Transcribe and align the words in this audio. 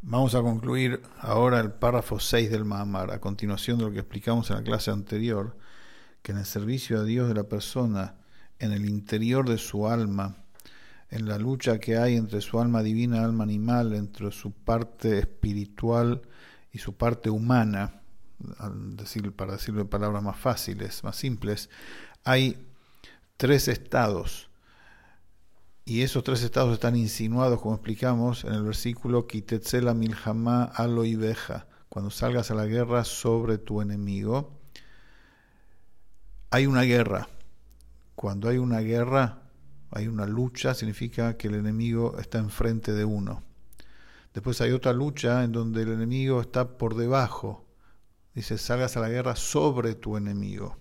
Vamos 0.00 0.36
a 0.36 0.42
concluir 0.42 1.02
ahora 1.18 1.58
el 1.58 1.72
párrafo 1.72 2.20
6 2.20 2.50
del 2.50 2.64
Mahamar, 2.64 3.10
a 3.10 3.20
continuación 3.20 3.78
de 3.78 3.84
lo 3.84 3.92
que 3.92 3.98
explicamos 3.98 4.48
en 4.48 4.56
la 4.56 4.62
clase 4.62 4.92
anterior, 4.92 5.56
que 6.22 6.30
en 6.30 6.38
el 6.38 6.46
servicio 6.46 7.00
a 7.00 7.02
Dios 7.02 7.26
de 7.26 7.34
la 7.34 7.42
persona, 7.42 8.14
en 8.60 8.70
el 8.70 8.88
interior 8.88 9.48
de 9.48 9.58
su 9.58 9.88
alma, 9.88 10.36
en 11.10 11.26
la 11.26 11.36
lucha 11.36 11.80
que 11.80 11.96
hay 11.96 12.16
entre 12.16 12.40
su 12.42 12.60
alma 12.60 12.84
divina, 12.84 13.24
alma 13.24 13.42
animal, 13.42 13.92
entre 13.92 14.30
su 14.30 14.52
parte 14.52 15.18
espiritual 15.18 16.22
y 16.72 16.78
su 16.78 16.96
parte 16.96 17.28
humana, 17.28 18.00
decir, 18.96 19.32
para 19.32 19.54
decirlo 19.54 19.82
de 19.82 19.90
palabras 19.90 20.22
más 20.22 20.38
fáciles, 20.38 21.02
más 21.02 21.16
simples, 21.16 21.70
hay 22.22 22.68
tres 23.36 23.66
estados. 23.66 24.47
Y 25.88 26.02
esos 26.02 26.22
tres 26.22 26.42
estados 26.42 26.74
están 26.74 26.96
insinuados, 26.96 27.62
como 27.62 27.74
explicamos 27.74 28.44
en 28.44 28.52
el 28.52 28.62
versículo 28.62 29.26
Kitetzela 29.26 29.94
milhamá 29.94 30.64
alo 30.64 31.02
cuando 31.88 32.10
salgas 32.10 32.50
a 32.50 32.54
la 32.54 32.66
guerra 32.66 33.04
sobre 33.04 33.56
tu 33.56 33.80
enemigo. 33.80 34.60
Hay 36.50 36.66
una 36.66 36.82
guerra. 36.82 37.30
Cuando 38.14 38.50
hay 38.50 38.58
una 38.58 38.80
guerra, 38.80 39.44
hay 39.90 40.08
una 40.08 40.26
lucha, 40.26 40.74
significa 40.74 41.38
que 41.38 41.48
el 41.48 41.54
enemigo 41.54 42.18
está 42.18 42.36
enfrente 42.36 42.92
de 42.92 43.06
uno. 43.06 43.42
Después 44.34 44.60
hay 44.60 44.72
otra 44.72 44.92
lucha 44.92 45.42
en 45.42 45.52
donde 45.52 45.84
el 45.84 45.92
enemigo 45.92 46.42
está 46.42 46.76
por 46.76 46.96
debajo. 46.96 47.64
Dice, 48.34 48.58
salgas 48.58 48.98
a 48.98 49.00
la 49.00 49.08
guerra 49.08 49.36
sobre 49.36 49.94
tu 49.94 50.18
enemigo. 50.18 50.76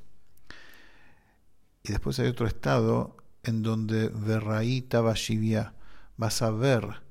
Y 1.82 1.94
después 1.94 2.20
hay 2.20 2.28
otro 2.28 2.46
estado 2.46 3.16
en 3.48 3.64
donde 3.64 4.10
Verraíta 4.10 5.00
Vashivia 5.02 5.74
vas 6.18 6.42
a 6.42 6.52
ver, 6.52 7.02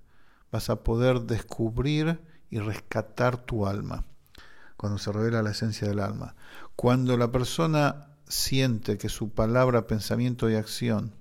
vas 0.53 0.69
a 0.69 0.83
poder 0.85 1.23
descubrir 1.23 2.21
y 2.51 2.59
rescatar 2.61 3.39
tu 3.39 3.67
alma, 3.67 4.05
cuando 4.77 4.99
se 4.99 5.11
revela 5.13 5.43
la 5.43 5.53
esencia 5.53 5.89
del 5.89 6.01
alma. 6.01 6.37
Cuando 6.77 7.17
la 7.17 7.33
persona 7.33 8.09
siente 8.29 8.99
que 8.99 9.09
su 9.09 9.31
palabra, 9.31 9.87
pensamiento 9.87 10.51
y 10.51 10.55
acción 10.55 11.15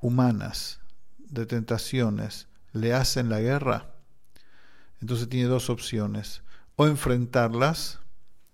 humanas, 0.00 0.80
de 1.18 1.46
tentaciones, 1.46 2.48
le 2.72 2.92
hacen 2.92 3.30
la 3.30 3.40
guerra, 3.40 3.94
entonces 5.00 5.28
tiene 5.28 5.48
dos 5.48 5.70
opciones. 5.70 6.42
O 6.76 6.86
enfrentarlas, 6.86 8.00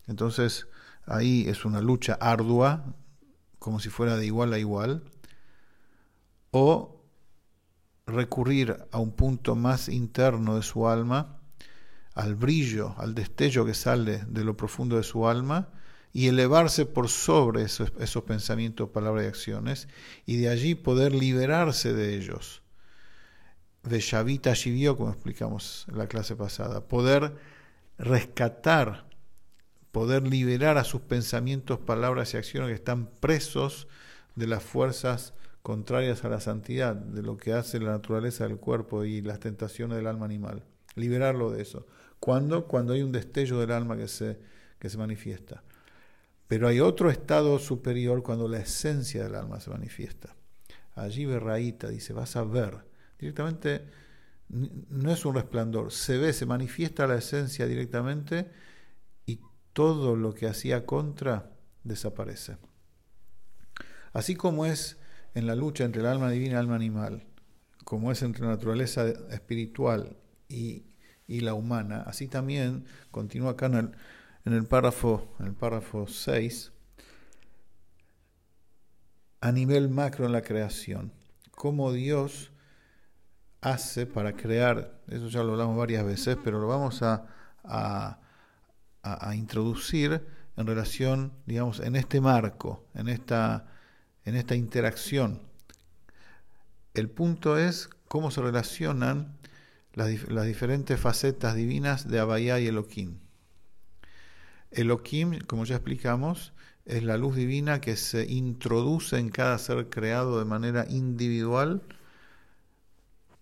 entonces 0.07 0.69
ahí 1.07 1.49
es 1.49 1.65
una 1.65 1.81
lucha 1.81 2.17
ardua, 2.21 2.95
como 3.63 3.79
si 3.79 3.89
fuera 3.91 4.17
de 4.17 4.27
igual 4.27 4.53
a 4.53 4.59
igual, 4.59 5.05
o 6.51 7.01
recurrir 8.07 8.77
a 8.91 8.99
un 8.99 9.13
punto 9.13 9.55
más 9.55 9.89
interno 9.89 10.57
de 10.57 10.63
su 10.63 10.89
alma, 10.89 11.39
al 12.15 12.35
brillo, 12.35 12.95
al 12.99 13.15
destello 13.15 13.65
que 13.65 13.73
sale 13.73 14.25
de 14.27 14.45
lo 14.45 14.57
profundo 14.57 14.97
de 14.97 15.05
su 15.05 15.29
alma, 15.29 15.71
y 16.13 16.27
elevarse 16.27 16.85
por 16.85 17.09
sobre 17.09 17.63
esos, 17.63 17.91
pensamientos, 18.27 18.91
palabras 18.91 19.25
y 19.25 19.29
acciones, 19.29 19.89
y 20.27 20.37
de 20.39 20.49
allí 20.49 20.75
poder 20.75 21.15
liberarse 21.15 21.95
de 21.95 22.17
ellos. 22.17 22.63
De 23.85 24.01
Shavita 24.01 24.55
Shivio, 24.55 24.97
como 24.97 25.11
explicamos 25.11 25.87
en 25.89 25.99
la 25.99 26.09
clase 26.09 26.35
pasada, 26.35 26.89
poder 26.89 27.35
rescatar, 27.97 29.09
poder 29.93 30.27
liberar 30.27 30.79
a 30.79 30.85
sus 30.85 31.03
pensamientos, 31.03 31.79
palabras 31.79 32.35
y 32.35 32.39
acciones 32.39 32.69
que 32.71 32.75
están 32.75 33.07
presos 33.07 33.87
de 34.35 34.47
las 34.47 34.63
fuerzas 34.63 35.35
contrarias 35.63 36.25
a 36.25 36.29
la 36.29 36.41
santidad, 36.41 36.97
de 36.97 37.23
lo 37.23 37.37
que 37.37 37.53
hace 37.53 37.79
la 37.79 37.93
naturaleza 37.93 38.49
del 38.49 38.57
cuerpo 38.57 39.05
y 39.05 39.21
las 39.21 39.39
tentaciones 39.39 39.97
del 39.97 40.07
alma 40.07 40.25
animal. 40.25 40.65
Liberarlo 40.97 41.51
de 41.51 41.63
eso. 41.63 41.87
¿Cuándo? 42.19 42.67
Cuando 42.67 42.95
hay 42.95 43.03
un 43.03 43.13
destello 43.13 43.61
del 43.61 43.71
alma 43.71 43.97
que 43.97 44.09
se, 44.09 44.39
que 44.79 44.89
se 44.91 44.99
manifiesta. 44.99 45.63
Pero 46.49 46.69
hay 46.69 46.81
otro 46.81 47.11
estado 47.11 47.59
superior 47.59 48.23
cuando 48.23 48.49
la 48.49 48.59
esencia 48.59 49.23
del 49.23 49.35
alma 49.35 49.61
se 49.61 49.71
manifiesta. 49.71 50.35
Allí 50.95 51.27
Berraíta 51.27 51.89
dice, 51.89 52.13
vas 52.13 52.37
a 52.37 52.45
ver. 52.45 52.79
Directamente 53.19 53.83
no 54.49 55.11
es 55.11 55.25
un 55.25 55.35
resplandor, 55.35 55.93
se 55.93 56.19
ve, 56.19 56.33
se 56.33 56.45
manifiesta 56.45 57.07
la 57.07 57.17
esencia 57.17 57.67
directamente 57.67 58.51
todo 59.73 60.17
lo 60.17 60.35
que 60.35 60.47
hacía 60.47 60.87
contra 60.87 61.51
desaparece. 61.85 62.59
Así 64.13 64.35
como 64.37 64.67
es 64.67 64.99
en 65.35 65.47
la 65.47 65.55
lucha 65.55 65.85
entre 65.85 66.03
el 66.03 66.07
alma 66.07 66.31
divina 66.31 66.51
y 66.51 66.55
el 66.55 66.61
alma 66.61 66.77
animal, 66.77 67.25
como 67.85 68.13
es 68.13 68.23
entre 68.23 68.43
la 68.43 68.51
naturaleza 68.51 69.09
espiritual 69.31 70.17
y, 70.49 70.85
y 71.27 71.41
la 71.41 71.55
humana, 71.55 72.03
así 72.03 72.29
también 72.29 72.85
continúa 73.11 73.53
acá 73.53 73.67
en 73.67 73.75
el, 73.75 73.93
en 74.45 74.53
el 74.53 74.67
párrafo, 74.67 75.35
en 75.41 75.47
el 75.47 75.55
párrafo 75.55 76.07
6, 76.07 76.73
a 79.41 79.53
nivel 79.53 79.89
macro 79.89 80.27
en 80.27 80.33
la 80.33 80.43
creación, 80.43 81.13
cómo 81.51 81.93
Dios 81.93 82.53
hace 83.61 84.07
para 84.07 84.35
crear, 84.35 85.01
eso 85.09 85.29
ya 85.29 85.43
lo 85.43 85.53
hablamos 85.53 85.77
varias 85.77 86.05
veces, 86.05 86.37
pero 86.45 86.61
lo 86.61 86.67
vamos 86.67 87.03
a, 87.03 87.27
a, 87.65 88.22
a, 89.03 89.35
introducir 89.35 90.23
en 90.57 90.67
relación, 90.67 91.33
digamos, 91.47 91.81
en 91.81 91.97
este 91.97 92.21
marco, 92.21 92.85
en 92.95 93.09
esta, 93.09 93.67
en 94.25 94.37
esta 94.37 94.55
interacción. 94.55 95.41
El 96.95 97.09
punto 97.09 97.59
es 97.59 97.89
cómo 98.09 98.31
se 98.31 98.43
relacionan 98.43 99.37
las, 99.95 100.29
las 100.29 100.47
diferentes 100.47 101.01
facetas 101.01 101.55
divinas 101.55 102.09
de 102.09 102.21
Abayá 102.21 102.61
y 102.61 102.67
Elohim. 102.67 103.19
Elohim, 104.71 105.39
como 105.47 105.65
ya 105.65 105.77
explicamos, 105.77 106.53
es 106.85 107.03
la 107.03 107.17
luz 107.17 107.37
divina 107.37 107.81
que 107.81 107.97
se 107.97 108.25
introduce 108.31 109.19
en 109.19 109.31
cada 109.31 109.59
ser 109.59 109.89
creado 109.89 110.39
de 110.39 110.45
manera 110.45 110.87
individual 110.89 111.83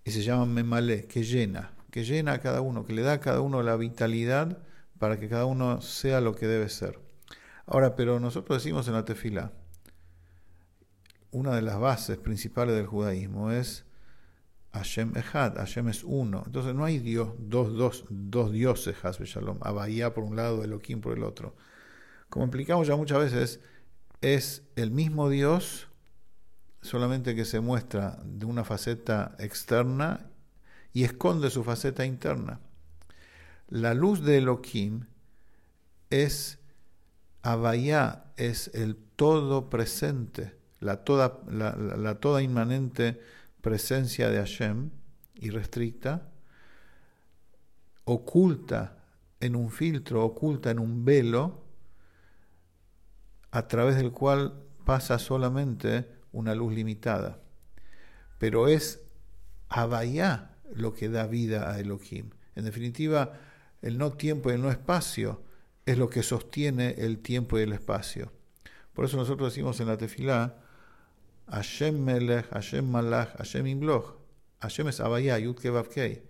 y 0.04 0.10
se 0.10 0.22
llama 0.22 0.46
Memale, 0.46 1.06
que 1.06 1.22
llena, 1.22 1.72
que 1.90 2.04
llena 2.04 2.32
a 2.32 2.40
cada 2.40 2.60
uno, 2.60 2.84
que 2.84 2.92
le 2.92 3.02
da 3.02 3.14
a 3.14 3.20
cada 3.20 3.40
uno 3.40 3.62
la 3.62 3.76
vitalidad 3.76 4.58
para 5.00 5.18
que 5.18 5.30
cada 5.30 5.46
uno 5.46 5.80
sea 5.80 6.20
lo 6.20 6.36
que 6.36 6.46
debe 6.46 6.68
ser. 6.68 7.00
Ahora, 7.66 7.96
pero 7.96 8.20
nosotros 8.20 8.62
decimos 8.62 8.86
en 8.86 8.94
la 8.94 9.06
tefila, 9.06 9.50
una 11.30 11.56
de 11.56 11.62
las 11.62 11.80
bases 11.80 12.18
principales 12.18 12.76
del 12.76 12.86
judaísmo 12.86 13.50
es 13.50 13.86
Hashem 14.74 15.16
Echad, 15.16 15.56
Hashem 15.56 15.88
es 15.88 16.04
uno. 16.04 16.42
Entonces 16.44 16.74
no 16.74 16.84
hay 16.84 16.98
Dios, 16.98 17.30
dos, 17.38 17.72
dos, 17.72 18.04
dos 18.10 18.52
dioses, 18.52 19.02
Hasbe 19.02 19.24
Shalom, 19.24 19.56
Abaya 19.62 20.12
por 20.12 20.22
un 20.22 20.36
lado, 20.36 20.62
Elohim 20.62 21.00
por 21.00 21.16
el 21.16 21.24
otro. 21.24 21.56
Como 22.28 22.44
explicamos 22.44 22.86
ya 22.86 22.94
muchas 22.94 23.20
veces, 23.20 23.60
es 24.20 24.64
el 24.76 24.90
mismo 24.90 25.30
Dios, 25.30 25.88
solamente 26.82 27.34
que 27.34 27.46
se 27.46 27.60
muestra 27.60 28.18
de 28.22 28.44
una 28.44 28.64
faceta 28.64 29.34
externa 29.38 30.26
y 30.92 31.04
esconde 31.04 31.48
su 31.48 31.64
faceta 31.64 32.04
interna. 32.04 32.60
La 33.70 33.94
luz 33.94 34.22
de 34.22 34.38
Elohim 34.38 35.06
es 36.10 36.58
Abaya, 37.42 38.24
es 38.36 38.70
el 38.74 38.96
todo 38.96 39.70
presente, 39.70 40.56
la 40.80 41.04
toda, 41.04 41.40
la, 41.48 41.74
la 41.76 42.20
toda 42.20 42.42
inmanente 42.42 43.20
presencia 43.60 44.28
de 44.28 44.38
Hashem 44.38 44.90
irrestricta, 45.36 46.28
oculta 48.04 48.98
en 49.38 49.56
un 49.56 49.70
filtro, 49.70 50.24
oculta 50.24 50.70
en 50.70 50.78
un 50.78 51.04
velo, 51.04 51.64
a 53.52 53.68
través 53.68 53.96
del 53.96 54.12
cual 54.12 54.62
pasa 54.84 55.18
solamente 55.18 56.08
una 56.32 56.54
luz 56.54 56.72
limitada. 56.74 57.38
Pero 58.38 58.68
es 58.68 59.00
Abayá 59.68 60.56
lo 60.74 60.92
que 60.92 61.08
da 61.08 61.26
vida 61.26 61.70
a 61.70 61.78
Elohim. 61.78 62.30
En 62.56 62.64
definitiva, 62.64 63.38
el 63.82 63.98
no 63.98 64.12
tiempo 64.12 64.50
y 64.50 64.54
el 64.54 64.62
no 64.62 64.70
espacio 64.70 65.42
es 65.86 65.98
lo 65.98 66.08
que 66.08 66.22
sostiene 66.22 66.94
el 66.98 67.18
tiempo 67.18 67.58
y 67.58 67.62
el 67.62 67.72
espacio. 67.72 68.32
Por 68.92 69.04
eso 69.04 69.16
nosotros 69.16 69.52
decimos 69.52 69.80
en 69.80 69.88
la 69.88 69.96
tefilá, 69.96 70.56
Hashem 71.48 71.98
Melech, 71.98 72.48
Hashem 72.50 72.88
Malach, 72.88 73.36
Hashem 73.36 73.66
Imloch. 73.66 74.16
Hashem 74.60 74.88
es 74.88 75.00
Abaya, 75.00 75.38
Yudke 75.38 76.22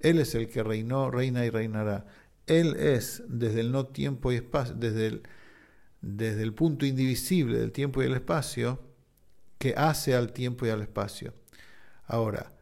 Él 0.00 0.18
es 0.18 0.34
el 0.34 0.48
que 0.48 0.62
reinó, 0.62 1.10
reina 1.10 1.44
y 1.44 1.50
reinará. 1.50 2.06
Él 2.46 2.76
es 2.76 3.22
desde 3.28 3.60
el 3.60 3.72
no 3.72 3.86
tiempo 3.86 4.32
y 4.32 4.36
espacio, 4.36 4.74
desde 4.74 5.06
el, 5.06 5.22
desde 6.00 6.42
el 6.42 6.54
punto 6.54 6.86
indivisible 6.86 7.58
del 7.58 7.72
tiempo 7.72 8.02
y 8.02 8.06
el 8.06 8.14
espacio, 8.14 8.80
que 9.58 9.74
hace 9.76 10.14
al 10.14 10.32
tiempo 10.32 10.66
y 10.66 10.70
al 10.70 10.82
espacio. 10.82 11.34
Ahora, 12.06 12.52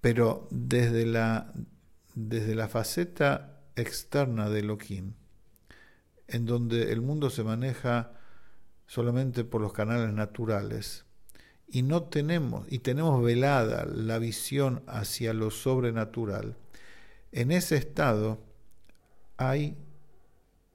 pero 0.00 0.46
desde 0.50 1.06
la, 1.06 1.52
desde 2.16 2.54
la 2.54 2.66
faceta 2.66 3.60
externa 3.76 4.48
de 4.48 4.60
Elohim, 4.60 5.12
en 6.26 6.46
donde 6.46 6.90
el 6.90 7.02
mundo 7.02 7.28
se 7.30 7.44
maneja 7.44 8.14
solamente 8.86 9.44
por 9.44 9.60
los 9.60 9.74
canales 9.74 10.12
naturales, 10.12 11.04
y 11.68 11.82
no 11.82 12.04
tenemos, 12.04 12.66
y 12.70 12.78
tenemos 12.78 13.22
velada 13.22 13.84
la 13.84 14.18
visión 14.18 14.82
hacia 14.86 15.34
lo 15.34 15.50
sobrenatural, 15.50 16.56
en 17.32 17.52
ese 17.52 17.76
estado 17.76 18.38
hay, 19.36 19.76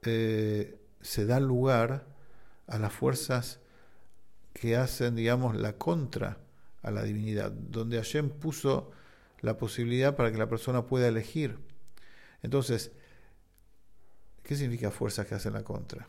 eh, 0.02 0.78
se 1.00 1.26
da 1.26 1.40
lugar 1.40 2.06
a 2.68 2.78
las 2.78 2.92
fuerzas 2.92 3.58
que 4.52 4.76
hacen, 4.76 5.16
digamos, 5.16 5.56
la 5.56 5.72
contra 5.72 6.38
a 6.82 6.92
la 6.92 7.02
divinidad, 7.02 7.50
donde 7.50 7.96
Hashem 7.96 8.30
puso 8.30 8.92
la 9.42 9.56
posibilidad 9.56 10.16
para 10.16 10.32
que 10.32 10.38
la 10.38 10.48
persona 10.48 10.86
pueda 10.86 11.08
elegir. 11.08 11.58
Entonces, 12.42 12.92
¿qué 14.42 14.56
significa 14.56 14.90
fuerzas 14.90 15.26
que 15.26 15.34
hacen 15.34 15.52
la 15.52 15.64
contra? 15.64 16.08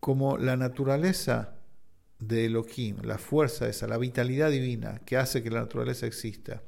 Como 0.00 0.38
la 0.38 0.56
naturaleza 0.56 1.56
de 2.18 2.46
Elohim, 2.46 3.02
la 3.02 3.18
fuerza 3.18 3.68
esa, 3.68 3.86
la 3.86 3.98
vitalidad 3.98 4.50
divina 4.50 5.00
que 5.04 5.16
hace 5.16 5.42
que 5.42 5.50
la 5.50 5.60
naturaleza 5.60 6.06
exista, 6.06 6.62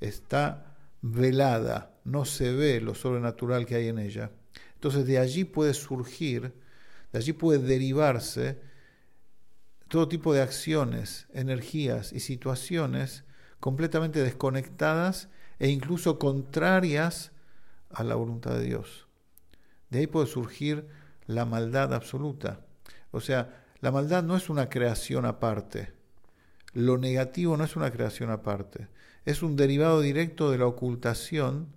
está 0.00 0.76
velada, 1.02 1.98
no 2.04 2.24
se 2.24 2.52
ve 2.52 2.80
lo 2.80 2.94
sobrenatural 2.94 3.66
que 3.66 3.74
hay 3.74 3.88
en 3.88 3.98
ella. 3.98 4.30
Entonces 4.74 5.06
de 5.06 5.18
allí 5.18 5.44
puede 5.44 5.74
surgir, 5.74 6.54
de 7.12 7.18
allí 7.18 7.32
puede 7.32 7.58
derivarse 7.58 8.60
todo 9.88 10.08
tipo 10.08 10.34
de 10.34 10.42
acciones, 10.42 11.26
energías 11.32 12.12
y 12.12 12.20
situaciones 12.20 13.24
completamente 13.60 14.22
desconectadas 14.22 15.28
e 15.58 15.68
incluso 15.68 16.18
contrarias 16.18 17.32
a 17.90 18.04
la 18.04 18.14
voluntad 18.14 18.54
de 18.56 18.64
Dios. 18.64 19.08
De 19.90 20.00
ahí 20.00 20.06
puede 20.06 20.26
surgir 20.26 20.88
la 21.26 21.44
maldad 21.44 21.92
absoluta. 21.94 22.60
O 23.10 23.20
sea, 23.20 23.64
la 23.80 23.90
maldad 23.90 24.22
no 24.22 24.36
es 24.36 24.50
una 24.50 24.68
creación 24.68 25.24
aparte. 25.24 25.92
Lo 26.72 26.98
negativo 26.98 27.56
no 27.56 27.64
es 27.64 27.76
una 27.76 27.90
creación 27.90 28.30
aparte. 28.30 28.88
Es 29.24 29.42
un 29.42 29.56
derivado 29.56 30.00
directo 30.00 30.50
de 30.50 30.58
la 30.58 30.66
ocultación 30.66 31.74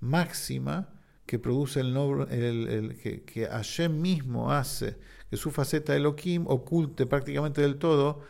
máxima 0.00 0.88
que 1.26 1.38
produce 1.38 1.80
el, 1.80 1.96
el, 2.30 2.98
que, 3.02 3.22
que 3.24 3.46
Hashem 3.46 4.00
mismo 4.00 4.52
hace, 4.52 4.98
que 5.28 5.36
su 5.36 5.50
faceta 5.50 5.92
de 5.92 5.98
Elohim 5.98 6.46
oculte 6.46 7.06
prácticamente 7.06 7.60
del 7.60 7.78
todo 7.78 8.22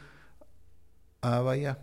a 1.21 1.37
Abaya, 1.37 1.79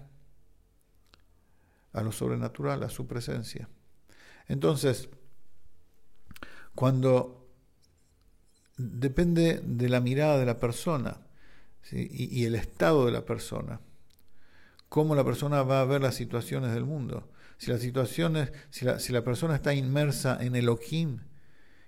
a 1.96 2.04
lo 2.04 2.12
sobrenatural, 2.12 2.84
a 2.84 2.90
su 2.90 3.08
presencia. 3.08 3.70
Entonces, 4.48 5.10
cuando 6.76 7.48
depende 8.78 9.62
de 9.64 9.90
la 9.90 10.02
mirada 10.02 10.38
de 10.38 10.46
la 10.46 10.60
persona 10.60 11.22
y, 11.92 12.46
el 12.46 12.56
estado 12.56 13.06
de 13.06 13.12
la 13.12 13.26
persona, 13.26 13.80
cómo 14.90 15.16
la 15.16 15.24
persona 15.24 15.64
va 15.64 15.82
a 15.82 15.86
ver 15.86 16.02
las 16.02 16.16
situaciones 16.16 16.74
del 16.74 16.86
mundo 16.86 17.30
si 17.58 17.72
la 17.72 17.78
situación 17.78 18.50
si 18.70 18.86
la, 18.86 19.00
si 19.00 19.14
la 19.14 19.24
persona 19.24 19.56
está 19.56 19.74
inmersa 19.74 20.38
en 20.42 20.56
Elohim 20.56 21.20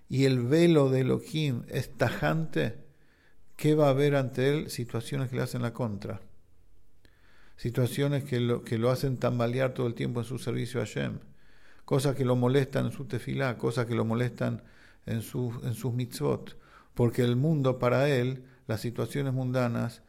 y 0.10 0.25
el 0.25 0.39
velo 0.39 0.89
de 0.89 1.01
Elohim 1.01 1.63
es 1.68 1.95
tajante, 1.98 2.86
¿qué 3.57 3.75
va 3.75 3.88
a 3.88 3.89
haber 3.89 4.15
ante 4.15 4.50
él? 4.50 4.69
Situaciones 4.69 5.30
que 5.30 5.36
le 5.36 5.42
hacen 5.42 5.62
la 5.62 5.74
contra. 5.74 6.21
Situaciones 7.57 8.24
que 8.24 8.39
lo, 8.39 8.63
que 8.63 8.77
lo 8.77 8.92
hacen 8.92 9.18
tambalear 9.18 9.74
todo 9.74 9.88
el 9.88 9.95
tiempo 9.95 10.21
en 10.21 10.25
su 10.25 10.38
servicio 10.38 10.80
a 10.80 10.86
Hashem. 10.86 11.19
Cosas 11.86 12.15
que 12.15 12.24
lo 12.24 12.36
molestan 12.36 12.86
en 12.86 12.92
su 12.92 13.06
tefilá, 13.06 13.57
cosas 13.57 13.88
que 13.88 13.95
lo 13.95 14.06
molestan 14.06 14.63
en, 15.07 15.24
su, 15.24 15.59
en 15.63 15.74
sus 15.74 15.92
mitzvot. 15.92 16.56
Porque 16.94 17.24
el 17.24 17.36
mundo 17.36 17.80
para 17.80 18.07
él, 18.09 18.45
las 18.68 18.81
situaciones 18.81 19.33
mundanas, 19.33 20.04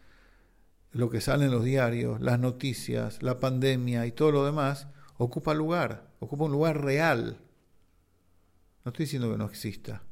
lo 0.92 1.08
que 1.08 1.22
sale 1.22 1.46
en 1.46 1.50
los 1.50 1.64
diarios, 1.64 2.20
las 2.20 2.38
noticias, 2.38 3.22
la 3.22 3.40
pandemia 3.40 4.06
y 4.06 4.12
todo 4.12 4.30
lo 4.30 4.44
demás, 4.44 4.88
ocupa 5.16 5.54
lugar, 5.54 6.10
ocupa 6.20 6.44
un 6.44 6.52
lugar 6.52 6.82
real. 6.82 7.38
No 8.84 8.90
estoy 8.90 9.04
diciendo 9.04 9.30
que 9.30 9.38
no 9.38 9.46
exista, 9.46 10.02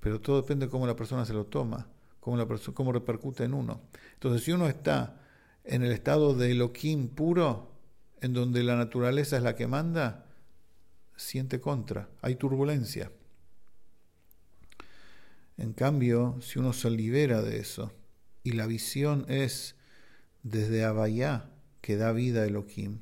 pero 0.00 0.20
todo 0.20 0.40
depende 0.40 0.66
de 0.66 0.70
cómo 0.70 0.86
la 0.86 0.96
persona 0.96 1.24
se 1.24 1.34
lo 1.34 1.44
toma, 1.44 1.88
cómo, 2.20 2.36
la 2.36 2.46
cómo 2.74 2.92
repercute 2.92 3.44
en 3.44 3.54
uno. 3.54 3.82
Entonces, 4.14 4.42
si 4.42 4.52
uno 4.52 4.68
está 4.68 5.25
en 5.66 5.82
el 5.82 5.92
estado 5.92 6.34
de 6.34 6.52
Elohim 6.52 7.08
puro, 7.08 7.72
en 8.20 8.32
donde 8.32 8.62
la 8.62 8.76
naturaleza 8.76 9.36
es 9.36 9.42
la 9.42 9.54
que 9.54 9.66
manda, 9.66 10.26
siente 11.16 11.60
contra, 11.60 12.08
hay 12.22 12.36
turbulencia. 12.36 13.10
En 15.58 15.72
cambio, 15.72 16.38
si 16.40 16.58
uno 16.58 16.72
se 16.72 16.90
libera 16.90 17.42
de 17.42 17.58
eso 17.58 17.92
y 18.42 18.52
la 18.52 18.66
visión 18.66 19.24
es 19.28 19.76
desde 20.42 20.84
Abayá 20.84 21.50
que 21.80 21.96
da 21.96 22.12
vida 22.12 22.42
a 22.42 22.46
Elohim, 22.46 23.00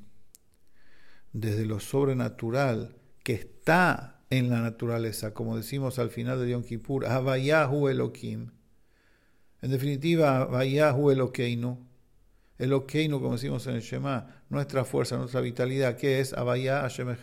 desde 1.32 1.66
lo 1.66 1.80
sobrenatural 1.80 2.96
que 3.22 3.34
está 3.34 4.22
en 4.30 4.50
la 4.50 4.60
naturaleza, 4.60 5.34
como 5.34 5.56
decimos 5.56 5.98
al 5.98 6.10
final 6.10 6.40
de 6.40 6.50
Yom 6.50 6.62
Kippur, 6.62 7.06
Havayahu 7.06 7.88
Elohim. 7.88 8.50
En 9.62 9.70
definitiva, 9.70 10.42
Havayahu 10.42 11.10
Elokeinu. 11.10 11.93
Elokeinu, 12.58 13.20
como 13.20 13.34
decimos 13.34 13.66
en 13.66 13.74
el 13.74 13.80
Shema, 13.80 14.44
nuestra 14.48 14.84
fuerza, 14.84 15.16
nuestra 15.16 15.40
vitalidad, 15.40 15.96
que 15.96 16.20
es 16.20 16.32
Havayah 16.32 16.82
Hashem. 16.82 17.16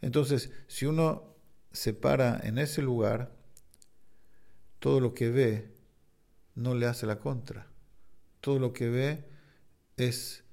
Entonces, 0.00 0.52
si 0.68 0.86
uno 0.86 1.34
se 1.72 1.92
para 1.92 2.40
en 2.44 2.58
ese 2.58 2.82
lugar, 2.82 3.34
todo 4.78 5.00
lo 5.00 5.14
que 5.14 5.30
ve 5.30 5.74
no 6.54 6.74
le 6.74 6.86
hace 6.86 7.06
la 7.06 7.18
contra. 7.18 7.66
Todo 8.40 8.58
lo 8.58 8.72
que 8.72 8.88
ve 8.88 9.24
es 9.96 10.44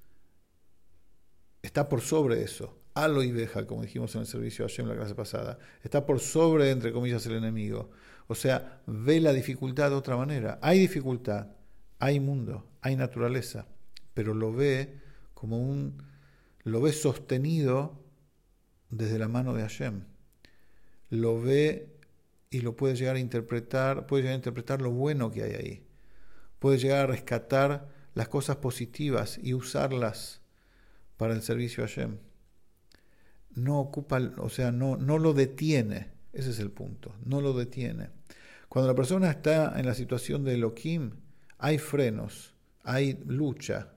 está 1.62 1.88
por 1.88 2.00
sobre 2.00 2.42
eso. 2.42 2.78
Alo 2.94 3.22
y 3.22 3.32
deja, 3.32 3.66
como 3.66 3.82
dijimos 3.82 4.14
en 4.14 4.20
el 4.20 4.26
servicio 4.26 4.64
de 4.64 4.70
Hashem 4.70 4.86
la 4.86 4.96
clase 4.96 5.14
pasada. 5.14 5.58
Está 5.82 6.06
por 6.06 6.20
sobre, 6.20 6.70
entre 6.70 6.92
comillas, 6.92 7.26
el 7.26 7.34
enemigo. 7.34 7.90
O 8.26 8.34
sea, 8.34 8.82
ve 8.86 9.20
la 9.20 9.32
dificultad 9.32 9.90
de 9.90 9.96
otra 9.96 10.16
manera. 10.16 10.58
Hay 10.62 10.78
dificultad, 10.78 11.48
hay 11.98 12.20
mundo, 12.20 12.66
hay 12.80 12.96
naturaleza, 12.96 13.66
pero 14.14 14.34
lo 14.34 14.52
ve 14.52 15.00
como 15.34 15.58
un. 15.58 16.02
lo 16.62 16.80
ve 16.80 16.92
sostenido 16.92 18.00
desde 18.90 19.18
la 19.18 19.28
mano 19.28 19.54
de 19.54 19.62
Hashem. 19.62 20.04
Lo 21.10 21.40
ve 21.40 21.94
y 22.50 22.60
lo 22.60 22.76
puede 22.76 22.96
llegar 22.96 23.16
a 23.16 23.20
interpretar, 23.20 24.06
puede 24.06 24.22
llegar 24.22 24.34
a 24.34 24.36
interpretar 24.36 24.80
lo 24.80 24.90
bueno 24.90 25.30
que 25.30 25.42
hay 25.42 25.52
ahí. 25.52 25.86
Puede 26.58 26.78
llegar 26.78 27.00
a 27.00 27.06
rescatar 27.06 27.88
las 28.14 28.28
cosas 28.28 28.56
positivas 28.56 29.38
y 29.42 29.54
usarlas 29.54 30.40
para 31.16 31.34
el 31.34 31.42
servicio 31.42 31.84
a 31.84 31.88
Hashem. 31.88 32.18
No 33.50 33.80
ocupa, 33.80 34.18
o 34.38 34.48
sea, 34.48 34.72
no, 34.72 34.96
no 34.96 35.18
lo 35.18 35.32
detiene. 35.32 36.13
Ese 36.34 36.50
es 36.50 36.58
el 36.58 36.70
punto, 36.70 37.14
no 37.24 37.40
lo 37.40 37.52
detiene. 37.52 38.10
Cuando 38.68 38.88
la 38.88 38.94
persona 38.94 39.30
está 39.30 39.78
en 39.78 39.86
la 39.86 39.94
situación 39.94 40.44
de 40.44 40.54
Elohim, 40.54 41.12
hay 41.58 41.78
frenos, 41.78 42.54
hay 42.82 43.22
lucha. 43.26 43.92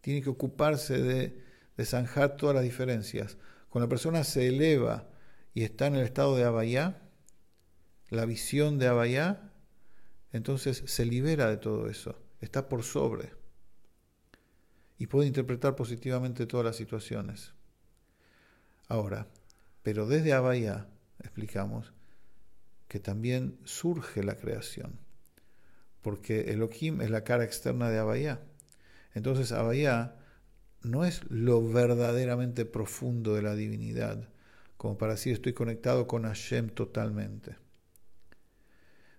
Tiene 0.00 0.22
que 0.22 0.30
ocuparse 0.30 1.02
de, 1.02 1.42
de 1.76 1.84
zanjar 1.84 2.36
todas 2.36 2.54
las 2.54 2.64
diferencias. 2.64 3.38
Cuando 3.70 3.86
la 3.86 3.90
persona 3.90 4.22
se 4.22 4.48
eleva 4.48 5.08
y 5.54 5.64
está 5.64 5.86
en 5.86 5.96
el 5.96 6.02
estado 6.02 6.36
de 6.36 6.44
Abayá, 6.44 7.02
la 8.10 8.26
visión 8.26 8.78
de 8.78 8.88
Abayá, 8.88 9.50
entonces 10.30 10.82
se 10.86 11.06
libera 11.06 11.48
de 11.48 11.56
todo 11.56 11.88
eso, 11.88 12.16
está 12.40 12.68
por 12.68 12.82
sobre 12.82 13.42
y 15.02 15.08
puede 15.08 15.26
interpretar 15.26 15.74
positivamente 15.74 16.46
todas 16.46 16.64
las 16.64 16.76
situaciones. 16.76 17.54
Ahora, 18.86 19.26
pero 19.82 20.06
desde 20.06 20.32
Abaya 20.32 20.86
explicamos 21.22 21.92
que 22.88 23.00
también 23.00 23.58
surge 23.64 24.22
la 24.22 24.36
creación, 24.36 24.98
porque 26.02 26.52
Elohim 26.52 27.00
es 27.00 27.10
la 27.10 27.24
cara 27.24 27.44
externa 27.44 27.88
de 27.90 27.98
Abaya. 27.98 28.40
Entonces 29.14 29.52
Abaya 29.52 30.16
no 30.82 31.04
es 31.04 31.22
lo 31.30 31.66
verdaderamente 31.66 32.64
profundo 32.64 33.34
de 33.34 33.42
la 33.42 33.54
divinidad, 33.54 34.28
como 34.76 34.98
para 34.98 35.14
decir 35.14 35.32
estoy 35.32 35.52
conectado 35.52 36.06
con 36.06 36.24
Hashem 36.24 36.68
totalmente. 36.68 37.56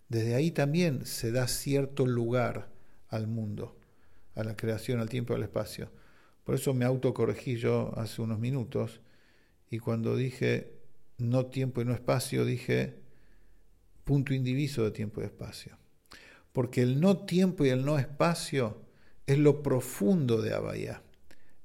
Desde 0.09 0.35
ahí 0.35 0.51
también 0.51 1.05
se 1.05 1.31
da 1.31 1.47
cierto 1.47 2.05
lugar 2.05 2.69
al 3.07 3.27
mundo 3.27 3.79
a 4.35 4.43
la 4.43 4.55
creación, 4.55 4.99
al 4.99 5.09
tiempo 5.09 5.33
y 5.33 5.37
al 5.37 5.43
espacio. 5.43 5.89
Por 6.43 6.55
eso 6.55 6.73
me 6.73 6.85
autocorregí 6.85 7.57
yo 7.57 7.97
hace 7.97 8.21
unos 8.21 8.39
minutos 8.39 9.01
y 9.69 9.79
cuando 9.79 10.15
dije 10.15 10.82
no 11.23 11.47
tiempo 11.47 11.81
y 11.81 11.85
no 11.85 11.93
espacio, 11.93 12.45
dije 12.45 13.03
punto 14.03 14.33
indiviso 14.33 14.83
de 14.83 14.91
tiempo 14.91 15.21
y 15.21 15.25
espacio. 15.25 15.77
Porque 16.51 16.81
el 16.81 16.99
no 16.99 17.25
tiempo 17.25 17.65
y 17.65 17.69
el 17.69 17.83
no 17.85 17.97
espacio 17.97 18.81
es 19.25 19.37
lo 19.37 19.63
profundo 19.63 20.41
de 20.41 20.53
Abaya. 20.53 21.01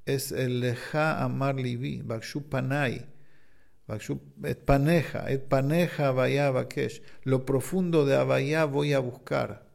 Es 0.06 0.32
el 0.32 0.60
leja 0.60 1.22
amar 1.22 1.56
libi, 1.56 2.00
bakshu 2.02 2.48
panay, 2.48 3.04
et 4.44 4.64
paneja, 4.64 5.30
et 5.30 5.48
paneja 5.48 6.08
Abaya 6.08 6.50
bakesh. 6.50 7.02
Lo 7.24 7.44
profundo 7.44 8.06
de 8.06 8.16
Abaya 8.16 8.64
voy 8.64 8.94
a 8.94 9.00
buscar. 9.00 9.68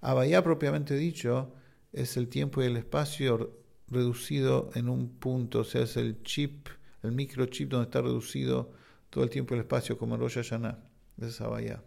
Abaya 0.00 0.44
propiamente 0.44 0.94
dicho 0.94 1.54
es 1.92 2.16
el 2.16 2.28
tiempo 2.28 2.62
y 2.62 2.66
el 2.66 2.76
espacio 2.76 3.58
reducido 3.88 4.70
en 4.74 4.88
un 4.88 5.08
punto, 5.18 5.60
o 5.60 5.64
sea, 5.64 5.82
es 5.82 5.96
el 5.96 6.22
chip, 6.22 6.68
el 7.02 7.12
microchip 7.12 7.70
donde 7.70 7.86
está 7.86 8.02
reducido 8.02 8.72
todo 9.10 9.24
el 9.24 9.30
tiempo 9.30 9.54
el 9.54 9.60
espacio 9.60 9.98
como 9.98 10.14
en 10.14 10.20
Rosh 10.20 10.34
Hashanah, 10.34 10.78
es 11.20 11.40
Abaya. 11.40 11.82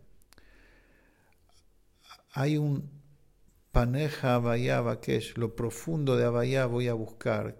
Hay 2.33 2.57
un 2.57 2.89
paneja 3.71 4.35
Abaya 4.35 4.81
Bakesh, 4.81 5.37
lo 5.37 5.55
profundo 5.55 6.17
de 6.17 6.25
Abaya 6.25 6.65
voy 6.65 6.87
a 6.87 6.93
buscar, 6.93 7.57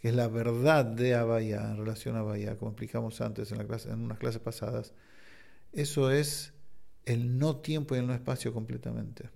que 0.00 0.08
es 0.08 0.14
la 0.14 0.28
verdad 0.28 0.84
de 0.84 1.14
Abaya 1.14 1.70
en 1.70 1.78
relación 1.78 2.16
a 2.16 2.20
Abaya, 2.20 2.56
como 2.56 2.72
explicamos 2.72 3.20
antes 3.20 3.52
en, 3.52 3.58
la 3.58 3.78
en 3.84 4.00
unas 4.00 4.18
clases 4.18 4.40
pasadas. 4.40 4.92
Eso 5.72 6.10
es 6.10 6.52
el 7.04 7.38
no 7.38 7.56
tiempo 7.56 7.94
y 7.94 7.98
el 7.98 8.06
no 8.06 8.14
espacio 8.14 8.52
completamente, 8.52 9.30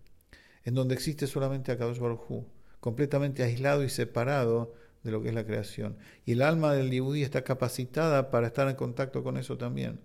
en 0.64 0.74
donde 0.74 0.94
existe 0.94 1.26
solamente 1.26 1.72
Akadosh 1.72 1.98
Baruj 1.98 2.44
completamente 2.80 3.42
aislado 3.42 3.82
y 3.82 3.88
separado 3.88 4.74
de 5.02 5.10
lo 5.10 5.22
que 5.22 5.28
es 5.28 5.34
la 5.34 5.44
creación. 5.44 5.96
Y 6.24 6.32
el 6.32 6.42
alma 6.42 6.72
del 6.72 6.90
Yehudi 6.90 7.22
está 7.22 7.42
capacitada 7.42 8.30
para 8.30 8.48
estar 8.48 8.68
en 8.68 8.76
contacto 8.76 9.22
con 9.22 9.36
eso 9.36 9.56
también. 9.56 10.00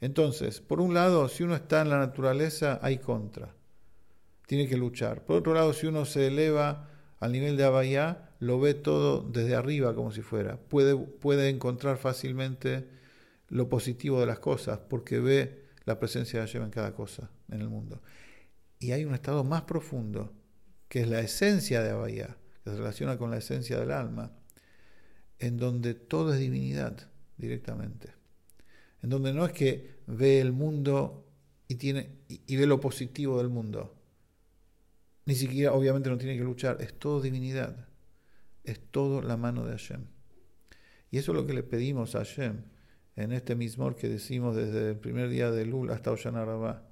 Entonces, 0.00 0.60
por 0.60 0.80
un 0.80 0.94
lado, 0.94 1.28
si 1.28 1.42
uno 1.42 1.54
está 1.54 1.82
en 1.82 1.90
la 1.90 1.98
naturaleza, 1.98 2.78
hay 2.82 2.98
contra. 2.98 3.54
Tiene 4.46 4.68
que 4.68 4.76
luchar. 4.76 5.24
Por 5.24 5.36
otro 5.36 5.54
lado, 5.54 5.72
si 5.72 5.86
uno 5.86 6.04
se 6.04 6.26
eleva 6.26 6.90
al 7.20 7.32
nivel 7.32 7.56
de 7.56 7.64
Abayá, 7.64 8.30
lo 8.40 8.60
ve 8.60 8.74
todo 8.74 9.22
desde 9.22 9.54
arriba 9.54 9.94
como 9.94 10.12
si 10.12 10.20
fuera. 10.20 10.58
Puede, 10.58 10.96
puede 10.96 11.48
encontrar 11.48 11.96
fácilmente 11.96 12.86
lo 13.48 13.68
positivo 13.68 14.20
de 14.20 14.26
las 14.26 14.38
cosas 14.38 14.80
porque 14.88 15.20
ve 15.20 15.64
la 15.84 15.98
presencia 15.98 16.40
de 16.40 16.46
Hashem 16.46 16.64
en 16.64 16.70
cada 16.70 16.94
cosa 16.94 17.30
en 17.50 17.60
el 17.60 17.68
mundo. 17.68 18.02
Y 18.78 18.92
hay 18.92 19.04
un 19.04 19.14
estado 19.14 19.44
más 19.44 19.62
profundo, 19.62 20.32
que 20.88 21.02
es 21.02 21.08
la 21.08 21.20
esencia 21.20 21.82
de 21.82 21.90
Abaya, 21.90 22.36
que 22.36 22.43
se 22.64 22.76
relaciona 22.76 23.18
con 23.18 23.30
la 23.30 23.38
esencia 23.38 23.78
del 23.78 23.92
alma, 23.92 24.32
en 25.38 25.56
donde 25.56 25.94
todo 25.94 26.32
es 26.32 26.40
divinidad 26.40 27.10
directamente. 27.36 28.14
En 29.02 29.10
donde 29.10 29.32
no 29.32 29.44
es 29.44 29.52
que 29.52 30.00
ve 30.06 30.40
el 30.40 30.52
mundo 30.52 31.26
y, 31.68 31.74
tiene, 31.74 32.20
y 32.28 32.56
ve 32.56 32.66
lo 32.66 32.80
positivo 32.80 33.38
del 33.38 33.50
mundo. 33.50 33.94
Ni 35.26 35.34
siquiera, 35.34 35.72
obviamente, 35.72 36.08
no 36.08 36.18
tiene 36.18 36.36
que 36.36 36.44
luchar. 36.44 36.78
Es 36.80 36.98
todo 36.98 37.20
divinidad. 37.20 37.88
Es 38.62 38.80
todo 38.90 39.20
la 39.20 39.36
mano 39.36 39.66
de 39.66 39.72
Hashem. 39.72 40.06
Y 41.10 41.18
eso 41.18 41.32
es 41.32 41.36
lo 41.36 41.46
que 41.46 41.54
le 41.54 41.62
pedimos 41.62 42.14
a 42.14 42.18
Hashem 42.18 42.62
en 43.16 43.32
este 43.32 43.54
mismo 43.54 43.94
que 43.94 44.08
decimos 44.08 44.56
desde 44.56 44.90
el 44.90 44.96
primer 44.96 45.28
día 45.28 45.50
de 45.50 45.64
Lul 45.64 45.90
hasta 45.90 46.10
Oshana 46.10 46.44
Rabbah. 46.44 46.82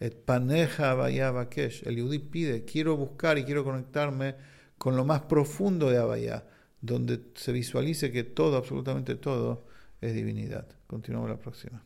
Et 0.00 0.14
paneja 0.14 0.94
Bakesh. 0.94 1.86
El 1.86 1.96
Yudí 1.96 2.20
pide, 2.20 2.64
quiero 2.64 2.96
buscar 2.96 3.36
y 3.36 3.44
quiero 3.44 3.64
conectarme 3.64 4.36
con 4.78 4.96
lo 4.96 5.04
más 5.04 5.22
profundo 5.22 5.90
de 5.90 5.98
Abaya, 5.98 6.44
donde 6.80 7.20
se 7.34 7.52
visualice 7.52 8.12
que 8.12 8.24
todo, 8.24 8.56
absolutamente 8.56 9.16
todo, 9.16 9.64
es 10.00 10.14
divinidad. 10.14 10.66
Continuamos 10.86 11.28
la 11.28 11.38
próxima. 11.38 11.82